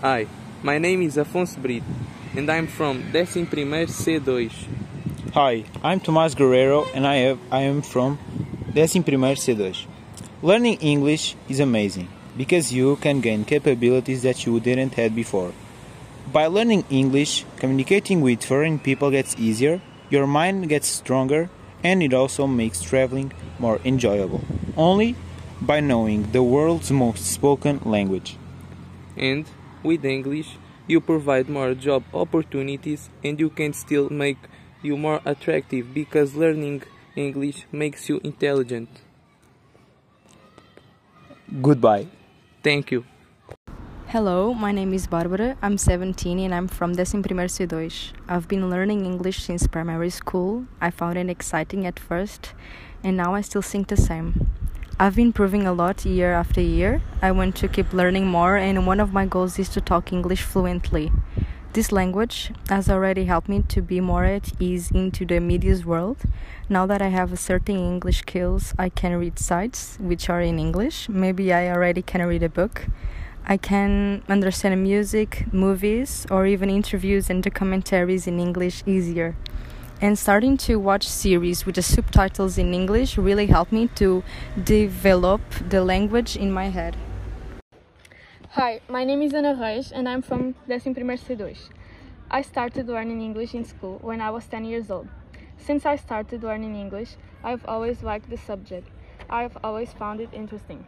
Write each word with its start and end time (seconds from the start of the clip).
Hi, 0.00 0.28
my 0.62 0.78
name 0.78 1.02
is 1.02 1.16
Afonso 1.16 1.60
Brito 1.60 1.84
and 2.36 2.48
I'm 2.48 2.68
from 2.68 3.02
11 3.12 3.46
C2. 3.46 4.52
Hi, 5.34 5.64
I'm 5.82 5.98
Tomás 5.98 6.36
Guerrero 6.36 6.86
and 6.94 7.04
I, 7.04 7.16
have, 7.16 7.40
I 7.50 7.62
am 7.62 7.82
from 7.82 8.16
11 8.76 9.02
C2. 9.02 9.86
Learning 10.40 10.74
English 10.74 11.34
is 11.48 11.58
amazing 11.58 12.06
because 12.36 12.72
you 12.72 12.94
can 12.94 13.20
gain 13.20 13.44
capabilities 13.44 14.22
that 14.22 14.46
you 14.46 14.60
didn't 14.60 14.94
have 14.94 15.16
before. 15.16 15.52
By 16.32 16.46
learning 16.46 16.84
English, 16.90 17.44
communicating 17.56 18.20
with 18.20 18.44
foreign 18.44 18.78
people 18.78 19.10
gets 19.10 19.34
easier, 19.36 19.80
your 20.10 20.28
mind 20.28 20.68
gets 20.68 20.86
stronger, 20.86 21.50
and 21.82 22.04
it 22.04 22.14
also 22.14 22.46
makes 22.46 22.82
traveling 22.82 23.32
more 23.58 23.80
enjoyable. 23.84 24.42
Only 24.76 25.16
by 25.60 25.80
knowing 25.80 26.30
the 26.30 26.44
world's 26.44 26.92
most 26.92 27.26
spoken 27.26 27.80
language. 27.84 28.36
And 29.16 29.44
with 29.82 30.04
English, 30.04 30.56
you 30.86 31.00
provide 31.00 31.48
more 31.48 31.74
job 31.74 32.02
opportunities 32.14 33.10
and 33.22 33.38
you 33.38 33.50
can 33.50 33.72
still 33.72 34.08
make 34.10 34.38
you 34.82 34.96
more 34.96 35.20
attractive 35.24 35.92
because 35.92 36.34
learning 36.34 36.82
English 37.16 37.66
makes 37.72 38.08
you 38.08 38.20
intelligent. 38.24 38.88
Goodbye. 41.62 42.06
Thank 42.62 42.90
you. 42.90 43.04
Hello, 44.08 44.54
my 44.54 44.72
name 44.72 44.94
is 44.94 45.06
Bárbara. 45.06 45.56
I'm 45.60 45.76
17 45.76 46.38
and 46.38 46.54
I'm 46.54 46.66
from 46.66 46.92
11 46.92 47.22
C2. 47.24 48.12
I've 48.26 48.48
been 48.48 48.70
learning 48.70 49.04
English 49.04 49.42
since 49.42 49.66
primary 49.66 50.08
school. 50.08 50.64
I 50.80 50.90
found 50.90 51.18
it 51.18 51.28
exciting 51.28 51.84
at 51.84 51.98
first, 51.98 52.54
and 53.04 53.18
now 53.18 53.34
I 53.34 53.42
still 53.42 53.60
think 53.60 53.88
the 53.88 53.98
same. 53.98 54.48
I've 55.00 55.14
been 55.14 55.26
improving 55.26 55.64
a 55.64 55.72
lot 55.72 56.04
year 56.04 56.32
after 56.32 56.60
year. 56.60 57.00
I 57.22 57.30
want 57.30 57.54
to 57.58 57.68
keep 57.68 57.92
learning 57.92 58.26
more, 58.26 58.56
and 58.56 58.84
one 58.84 58.98
of 58.98 59.12
my 59.12 59.26
goals 59.26 59.56
is 59.56 59.68
to 59.68 59.80
talk 59.80 60.12
English 60.12 60.42
fluently. 60.42 61.12
This 61.72 61.92
language 61.92 62.50
has 62.68 62.90
already 62.90 63.26
helped 63.26 63.48
me 63.48 63.62
to 63.68 63.80
be 63.80 64.00
more 64.00 64.24
at 64.24 64.60
ease 64.60 64.90
into 64.90 65.24
the 65.24 65.38
media's 65.38 65.86
world. 65.86 66.22
Now 66.68 66.84
that 66.86 67.00
I 67.00 67.10
have 67.10 67.32
a 67.32 67.36
certain 67.36 67.76
English 67.76 68.18
skills, 68.18 68.74
I 68.76 68.88
can 68.88 69.14
read 69.14 69.38
sites 69.38 69.98
which 70.00 70.28
are 70.28 70.40
in 70.40 70.58
English. 70.58 71.08
Maybe 71.08 71.52
I 71.52 71.70
already 71.70 72.02
can 72.02 72.26
read 72.26 72.42
a 72.42 72.48
book. 72.48 72.88
I 73.46 73.56
can 73.56 74.24
understand 74.28 74.82
music, 74.82 75.46
movies, 75.52 76.26
or 76.28 76.44
even 76.44 76.70
interviews 76.70 77.30
and 77.30 77.44
documentaries 77.44 78.26
in 78.26 78.40
English 78.40 78.82
easier 78.84 79.36
and 80.00 80.16
starting 80.16 80.56
to 80.56 80.76
watch 80.76 81.06
series 81.08 81.66
with 81.66 81.74
the 81.74 81.82
subtitles 81.82 82.56
in 82.56 82.72
English 82.72 83.18
really 83.18 83.46
helped 83.46 83.72
me 83.72 83.88
to 83.96 84.22
develop 84.62 85.40
the 85.68 85.82
language 85.82 86.36
in 86.36 86.52
my 86.52 86.68
head. 86.68 86.96
Hi, 88.50 88.80
my 88.88 89.04
name 89.04 89.22
is 89.22 89.34
Ana 89.34 89.54
Reis 89.54 89.90
and 89.90 90.08
I'm 90.08 90.22
from 90.22 90.54
11 90.68 90.94
C2. 90.94 91.56
I 92.30 92.42
started 92.42 92.86
learning 92.86 93.22
English 93.22 93.54
in 93.54 93.64
school 93.64 93.98
when 94.00 94.20
I 94.20 94.30
was 94.30 94.46
10 94.46 94.64
years 94.64 94.90
old. 94.90 95.08
Since 95.56 95.84
I 95.84 95.96
started 95.96 96.44
learning 96.44 96.76
English, 96.76 97.16
I've 97.42 97.66
always 97.66 98.02
liked 98.02 98.30
the 98.30 98.36
subject. 98.36 98.88
I've 99.28 99.58
always 99.64 99.92
found 99.92 100.20
it 100.20 100.30
interesting. 100.32 100.84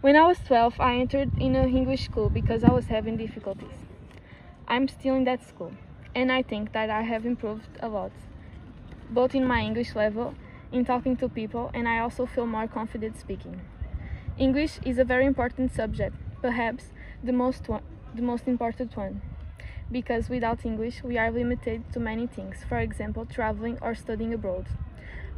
When 0.00 0.16
I 0.16 0.26
was 0.26 0.38
12, 0.46 0.80
I 0.80 0.96
entered 0.96 1.30
in 1.38 1.54
an 1.54 1.74
English 1.74 2.04
school 2.04 2.28
because 2.28 2.64
I 2.64 2.72
was 2.72 2.86
having 2.86 3.16
difficulties. 3.16 3.78
I'm 4.66 4.88
still 4.88 5.14
in 5.14 5.24
that 5.24 5.46
school 5.46 5.72
and 6.14 6.30
I 6.30 6.42
think 6.42 6.72
that 6.72 6.90
I 6.90 7.02
have 7.02 7.26
improved 7.26 7.68
a 7.80 7.88
lot, 7.88 8.12
both 9.10 9.34
in 9.34 9.46
my 9.46 9.60
English 9.60 9.94
level, 9.94 10.34
in 10.72 10.84
talking 10.84 11.16
to 11.18 11.28
people, 11.28 11.70
and 11.74 11.88
I 11.88 11.98
also 11.98 12.26
feel 12.26 12.46
more 12.46 12.66
confident 12.66 13.18
speaking. 13.18 13.60
English 14.38 14.80
is 14.84 14.98
a 14.98 15.04
very 15.04 15.26
important 15.26 15.72
subject, 15.72 16.16
perhaps 16.42 16.92
the 17.22 17.32
most 17.32 17.68
one, 17.68 17.82
the 18.14 18.22
most 18.22 18.46
important 18.46 18.96
one, 18.96 19.22
because 19.90 20.28
without 20.28 20.64
English 20.64 21.02
we 21.02 21.18
are 21.18 21.30
limited 21.30 21.82
to 21.92 22.00
many 22.00 22.26
things, 22.26 22.64
for 22.68 22.78
example, 22.78 23.26
traveling 23.26 23.78
or 23.80 23.94
studying 23.94 24.34
abroad. 24.34 24.66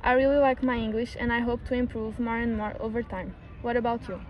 I 0.03 0.12
really 0.12 0.37
like 0.37 0.62
my 0.62 0.77
English 0.77 1.17
and 1.19 1.33
I 1.33 1.41
hope 1.41 1.65
to 1.67 1.75
improve 1.75 2.21
more 2.21 2.39
and 2.39 2.56
more 2.56 2.77
over 2.81 3.03
time. 3.03 3.34
What 3.62 3.77
about 3.77 4.09
you? 4.09 4.21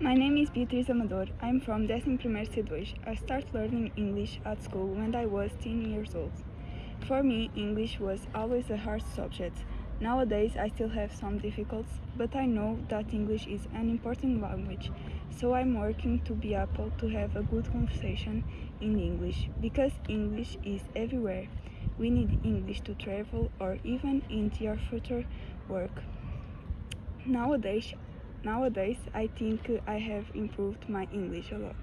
My 0.00 0.12
name 0.12 0.36
is 0.38 0.50
Beatriz 0.50 0.90
Amador. 0.90 1.26
I'm 1.40 1.60
from 1.60 1.84
11 1.84 2.18
C2. 2.18 2.94
I 3.06 3.14
started 3.14 3.54
learning 3.54 3.92
English 3.96 4.40
at 4.44 4.60
school 4.60 4.88
when 4.88 5.14
I 5.14 5.26
was 5.26 5.52
10 5.62 5.88
years 5.88 6.16
old. 6.16 6.32
For 7.06 7.22
me, 7.22 7.48
English 7.54 8.00
was 8.00 8.26
always 8.34 8.70
a 8.70 8.76
hard 8.76 9.02
subject. 9.02 9.56
Nowadays, 10.00 10.56
I 10.58 10.66
still 10.70 10.88
have 10.88 11.14
some 11.14 11.38
difficulties, 11.38 12.00
but 12.16 12.34
I 12.34 12.44
know 12.44 12.76
that 12.88 13.14
English 13.14 13.46
is 13.46 13.68
an 13.72 13.88
important 13.88 14.42
language, 14.42 14.90
so 15.30 15.54
I'm 15.54 15.78
working 15.78 16.18
to 16.24 16.32
be 16.32 16.54
able 16.54 16.90
to 16.98 17.08
have 17.10 17.36
a 17.36 17.44
good 17.44 17.70
conversation 17.70 18.42
in 18.80 18.98
English 18.98 19.48
because 19.60 19.92
English 20.08 20.58
is 20.64 20.82
everywhere. 20.96 21.46
We 21.98 22.10
need 22.10 22.40
English 22.42 22.80
to 22.80 22.94
travel 22.94 23.52
or 23.60 23.78
even 23.84 24.22
in 24.28 24.50
your 24.58 24.76
future 24.76 25.24
work. 25.68 26.02
Nowadays, 27.26 27.94
Nowadays, 28.44 28.98
I 29.14 29.28
think 29.38 29.70
I 29.86 29.98
have 29.98 30.26
improved 30.34 30.86
my 30.86 31.08
English 31.14 31.50
a 31.50 31.56
lot, 31.56 31.76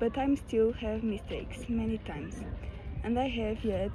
but 0.00 0.18
I 0.18 0.34
still 0.34 0.72
have 0.72 1.04
mistakes 1.04 1.68
many 1.68 1.98
times, 1.98 2.34
and 3.04 3.16
I 3.16 3.28
have 3.28 3.64
yet 3.64 3.92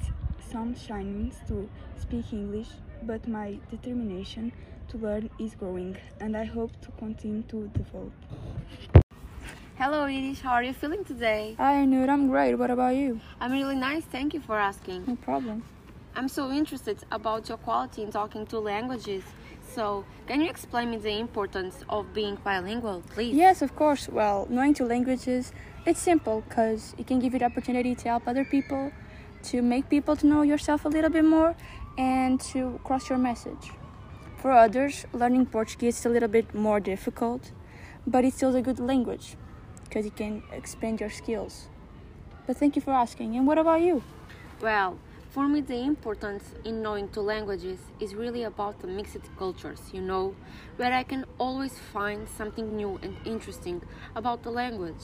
some 0.50 0.76
shinings 0.76 1.36
to 1.50 1.70
speak 2.00 2.32
English, 2.32 2.70
but 3.02 3.28
my 3.28 3.58
determination 3.70 4.54
to 4.88 4.98
learn 4.98 5.30
is 5.42 5.56
growing, 5.56 5.98
and 6.22 6.38
I 6.38 6.46
hope 6.46 6.72
to 6.84 6.92
continue 6.92 7.44
to 7.50 7.68
develop. 7.74 8.14
Hello, 9.76 10.04
Irish. 10.04 10.40
How 10.40 10.54
are 10.54 10.64
you 10.64 10.72
feeling 10.72 11.04
today? 11.04 11.56
Hi, 11.58 11.84
Nur. 11.84 12.10
I'm 12.10 12.30
great. 12.30 12.56
What 12.56 12.72
about 12.72 12.96
you? 12.96 13.20
I'm 13.42 13.52
really 13.52 13.76
nice. 13.76 14.06
Thank 14.06 14.34
you 14.34 14.40
for 14.40 14.58
asking. 14.58 15.04
No 15.06 15.18
problem. 15.18 15.64
I'm 16.16 16.28
so 16.28 16.52
interested 16.52 16.98
about 17.12 17.50
your 17.50 17.58
quality 17.58 18.04
in 18.04 18.12
talking 18.12 18.46
two 18.46 18.60
languages. 18.60 19.24
So, 19.74 20.06
can 20.28 20.42
you 20.42 20.50
explain 20.50 20.92
me 20.92 20.98
the 20.98 21.18
importance 21.18 21.84
of 21.90 22.14
being 22.14 22.36
bilingual, 22.44 23.02
please? 23.10 23.34
Yes, 23.36 23.64
of 23.64 23.76
course. 23.76 24.08
Well, 24.08 24.46
knowing 24.48 24.76
two 24.76 24.86
languages, 24.86 25.52
it's 25.88 26.00
simple 26.00 26.44
because 26.48 26.94
it 27.00 27.08
can 27.08 27.18
give 27.20 27.34
you 27.34 27.40
the 27.40 27.46
opportunity 27.46 27.96
to 27.96 28.10
help 28.10 28.28
other 28.28 28.46
people, 28.46 28.92
to 29.44 29.62
make 29.64 29.90
people 29.90 30.16
to 30.18 30.28
know 30.28 30.44
yourself 30.44 30.86
a 30.86 30.90
little 30.90 31.10
bit 31.10 31.26
more, 31.26 31.56
and 31.98 32.40
to 32.42 32.80
cross 32.84 33.10
your 33.10 33.18
message. 33.18 33.72
For 34.38 34.52
others, 34.52 35.06
learning 35.14 35.48
Portuguese 35.48 35.98
is 35.98 36.06
a 36.06 36.10
little 36.10 36.30
bit 36.30 36.54
more 36.54 36.80
difficult, 36.80 37.52
but 38.06 38.24
it's 38.24 38.36
still 38.36 38.56
a 38.56 38.62
good 38.62 38.80
language 38.80 39.36
because 39.86 40.06
it 40.06 40.16
can 40.16 40.44
expand 40.52 41.00
your 41.00 41.10
skills. 41.10 41.70
But 42.46 42.58
thank 42.58 42.76
you 42.76 42.82
for 42.82 42.92
asking. 42.92 43.36
And 43.36 43.48
what 43.48 43.58
about 43.58 43.82
you? 43.82 44.04
Well, 44.62 45.00
for 45.34 45.48
me, 45.48 45.62
the 45.62 45.80
importance 45.80 46.54
in 46.64 46.84
knowing 46.84 47.10
two 47.10 47.22
languages 47.22 47.80
is 48.00 48.14
really 48.14 48.44
about 48.44 48.80
the 48.82 48.88
mixed 48.88 49.36
cultures, 49.36 49.82
you 49.92 50.00
know, 50.00 50.36
where 50.76 50.94
I 50.94 51.02
can 51.02 51.26
always 51.40 51.80
find 51.92 52.30
something 52.30 52.78
new 52.78 53.00
and 53.02 53.18
interesting 53.26 53.82
about 54.16 54.44
the 54.44 54.52
language. 54.52 55.04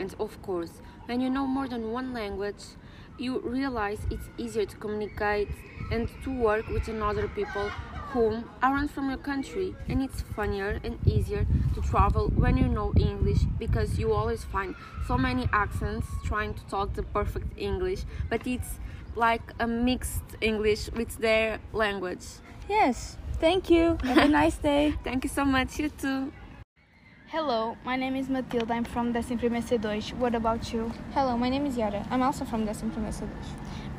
And 0.00 0.12
of 0.18 0.42
course, 0.42 0.82
when 1.06 1.20
you 1.20 1.30
know 1.30 1.46
more 1.46 1.68
than 1.68 1.92
one 1.92 2.12
language, 2.12 2.64
you 3.16 3.38
realize 3.38 4.00
it's 4.10 4.28
easier 4.38 4.64
to 4.66 4.76
communicate 4.76 5.48
and 5.92 6.08
to 6.24 6.30
work 6.30 6.66
with 6.66 6.88
another 6.88 7.28
people 7.28 7.70
whom 8.10 8.50
aren't 8.60 8.90
from 8.90 9.08
your 9.08 9.18
country 9.18 9.76
and 9.88 10.02
it's 10.02 10.22
funnier 10.34 10.80
and 10.82 10.98
easier 11.06 11.46
to 11.74 11.80
travel 11.80 12.26
when 12.34 12.56
you 12.56 12.66
know 12.66 12.92
English 12.96 13.42
because 13.56 14.00
you 14.00 14.12
always 14.12 14.42
find 14.42 14.74
so 15.06 15.16
many 15.16 15.48
accents 15.52 16.08
trying 16.24 16.52
to 16.52 16.66
talk 16.66 16.92
the 16.94 17.04
perfect 17.04 17.46
English 17.56 18.00
but 18.28 18.44
it's 18.48 18.80
like 19.16 19.42
a 19.58 19.66
mixed 19.66 20.22
English 20.40 20.90
with 20.92 21.18
their 21.18 21.58
language. 21.72 22.24
Yes, 22.68 23.16
thank 23.38 23.70
you. 23.70 23.98
Have 24.04 24.18
a 24.18 24.28
nice 24.42 24.56
day. 24.56 24.94
Thank 25.04 25.24
you 25.24 25.30
so 25.30 25.44
much. 25.44 25.78
You 25.78 25.88
too. 25.88 26.32
Hello, 27.28 27.76
my 27.84 27.94
name 27.94 28.16
is 28.16 28.28
Matilda. 28.28 28.74
I'm 28.74 28.82
from 28.82 29.10
11 29.10 29.38
C2. 29.38 30.14
What 30.14 30.34
about 30.34 30.72
you? 30.72 30.92
Hello, 31.14 31.36
my 31.36 31.48
name 31.48 31.64
is 31.64 31.76
Yara. 31.76 32.04
I'm 32.10 32.22
also 32.22 32.44
from 32.44 32.62
11 32.62 32.90
C2. 32.90 33.28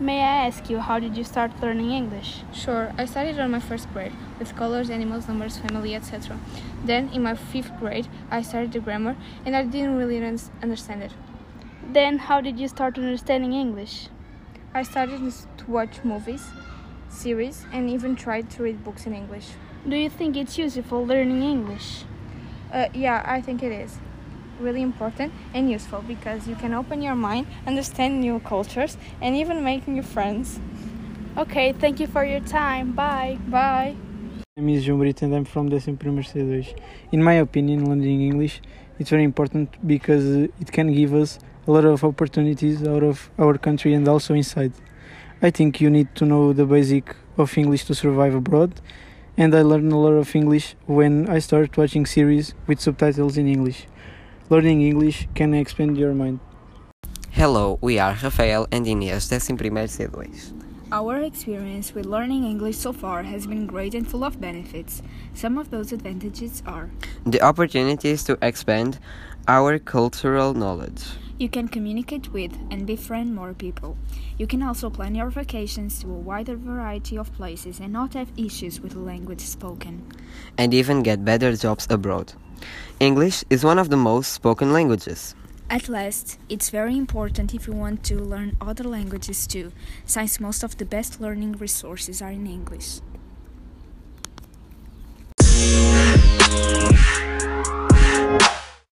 May 0.02 0.20
I 0.20 0.48
ask 0.48 0.70
you, 0.70 0.80
how 0.80 1.00
did 1.00 1.16
you 1.16 1.24
start 1.24 1.52
learning 1.62 1.92
English? 1.92 2.42
Sure, 2.52 2.92
I 2.98 3.06
started 3.06 3.40
on 3.40 3.52
my 3.52 3.60
first 3.60 3.88
grade 3.94 4.12
with 4.38 4.54
colors, 4.58 4.90
animals, 4.90 5.30
numbers, 5.30 5.58
family, 5.60 5.96
etc. 5.96 6.38
Then, 6.84 7.08
in 7.14 7.24
my 7.24 7.36
fifth 7.36 7.72
grade, 7.80 8.08
I 8.30 8.42
started 8.42 8.74
the 8.74 8.80
grammar 8.82 9.16
and 9.46 9.56
I 9.56 9.64
didn't 9.64 9.96
really 9.96 10.18
understand 10.62 11.04
it. 11.04 11.12
Then, 11.88 12.18
how 12.18 12.42
did 12.42 12.60
you 12.60 12.68
start 12.68 12.98
understanding 12.98 13.54
English? 13.54 14.10
I 14.74 14.84
started 14.84 15.20
to 15.58 15.66
watch 15.68 16.04
movies, 16.04 16.46
series, 17.10 17.66
and 17.74 17.90
even 17.90 18.16
tried 18.16 18.50
to 18.52 18.64
read 18.64 18.84
books 18.86 19.06
in 19.06 19.14
English. 19.14 19.50
Do 19.88 19.98
you 19.98 20.10
think 20.10 20.38
it's 20.38 20.58
useful 20.58 21.06
learning 21.06 21.44
English? 21.44 22.06
Uh, 22.72 22.88
yeah, 22.94 23.22
I 23.26 23.42
think 23.42 23.64
it 23.64 23.72
is 23.74 23.98
really 24.62 24.82
important 24.82 25.34
and 25.54 25.70
useful 25.70 26.02
because 26.08 26.48
you 26.48 26.56
can 26.56 26.74
open 26.74 27.02
your 27.02 27.16
mind, 27.16 27.48
understand 27.68 28.22
new 28.22 28.40
cultures, 28.40 28.98
and 29.22 29.36
even 29.36 29.62
make 29.64 29.88
new 29.88 30.04
friends. 30.04 30.62
Okay, 31.38 31.74
thank 31.74 32.00
you 32.00 32.08
for 32.08 32.24
your 32.24 32.40
time. 32.42 32.94
Bye. 32.94 33.40
Bye. 33.48 33.96
My 34.56 34.64
name 34.64 34.78
is 34.78 34.86
João 34.86 35.00
Brito 35.00 35.26
and 35.26 35.36
I'm 35.36 35.46
from 35.46 35.68
11 35.68 35.98
C2. 35.98 36.80
In 37.12 37.22
my 37.22 37.34
opinion, 37.34 37.90
learning 37.90 38.22
English 38.22 38.62
it's 39.00 39.10
very 39.10 39.24
important 39.24 39.76
because 39.88 40.26
it 40.64 40.72
can 40.72 40.94
give 40.94 41.14
us 41.16 41.40
a 41.68 41.72
lot 41.72 41.86
of 41.86 42.04
opportunities 42.04 42.86
out 42.88 43.04
of 43.04 43.30
our 43.38 43.58
country 43.58 43.94
and 43.94 44.08
also 44.08 44.34
inside. 44.34 44.74
I 45.42 45.52
think 45.52 45.80
you 45.82 45.90
need 45.90 46.14
to 46.16 46.26
know 46.26 46.54
the 46.54 46.66
basic 46.66 47.16
of 47.38 47.58
English 47.58 47.86
to 47.86 47.96
survive 47.96 48.36
abroad, 48.36 48.82
and 49.38 49.54
I 49.56 49.62
learned 49.62 49.92
a 49.92 49.98
lot 49.98 50.14
of 50.14 50.36
English 50.36 50.76
when 50.86 51.30
I 51.30 51.40
started 51.40 51.76
watching 51.78 52.06
series 52.06 52.54
with 52.68 52.80
subtitles 52.80 53.38
in 53.38 53.48
English. 53.48 53.88
Learning 54.50 54.82
English 54.82 55.28
can 55.36 55.54
expand 55.54 55.98
your 55.98 56.14
mind. 56.14 56.40
Hello, 57.32 57.78
we 57.82 57.98
are 57.98 58.18
Rafael 58.22 58.68
and 58.72 58.86
Inês, 58.86 59.32
11 59.32 59.88
C2. 59.88 60.62
Our 60.92 61.22
experience 61.22 61.94
with 61.96 62.06
learning 62.06 62.44
English 62.44 62.76
so 62.76 62.92
far 62.92 63.24
has 63.24 63.48
been 63.48 63.66
great 63.66 63.96
and 63.96 64.06
full 64.06 64.26
of 64.26 64.42
benefits. 64.42 65.02
Some 65.34 65.58
of 65.58 65.72
those 65.72 65.94
advantages 65.94 66.62
are 66.66 66.90
the 67.26 67.42
opportunities 67.42 68.26
to 68.26 68.38
expand 68.42 69.00
our 69.48 69.80
cultural 69.80 70.54
knowledge. 70.54 71.04
You 71.42 71.50
can 71.50 71.70
communicate 71.70 72.32
with 72.32 72.56
and 72.70 72.86
befriend 72.86 73.34
more 73.34 73.56
people. 73.56 73.98
You 74.38 74.46
can 74.46 74.62
also 74.62 74.92
plan 74.92 75.16
your 75.16 75.32
vacations 75.32 76.00
to 76.02 76.08
a 76.08 76.24
wider 76.30 76.56
variety 76.56 77.18
of 77.18 77.34
places 77.34 77.80
and 77.80 77.92
not 77.92 78.14
have 78.14 78.32
issues 78.38 78.80
with 78.80 78.92
the 78.92 79.00
language 79.00 79.42
spoken. 79.42 80.06
And 80.60 80.72
even 80.72 81.02
get 81.02 81.26
better 81.26 81.56
jobs 81.56 81.88
abroad. 81.90 82.34
English 83.00 83.44
is 83.50 83.64
one 83.64 83.80
of 83.80 83.90
the 83.90 83.98
most 83.98 84.34
spoken 84.34 84.72
languages. 84.72 85.34
At 85.68 85.90
last, 85.90 86.38
it's 86.48 86.70
very 86.70 86.96
important 86.96 87.56
if 87.56 87.66
you 87.66 87.74
want 87.74 88.04
to 88.04 88.20
learn 88.20 88.56
other 88.62 88.84
languages 88.84 89.48
too, 89.48 89.72
since 90.06 90.40
most 90.40 90.62
of 90.62 90.78
the 90.78 90.86
best 90.86 91.20
learning 91.20 91.54
resources 91.54 92.22
are 92.22 92.30
in 92.30 92.46
English. 92.46 93.00